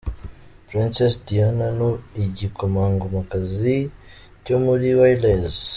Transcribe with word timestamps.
Princess 0.67 1.13
Diana: 1.27 1.67
ni 1.77 1.87
igikomangomakazi 2.25 3.75
cyo 4.43 4.55
muri 4.63 4.87
Wales. 4.99 5.57